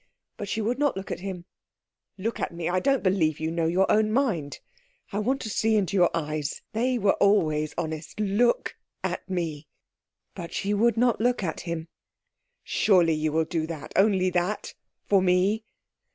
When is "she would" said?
0.49-0.79, 10.55-10.97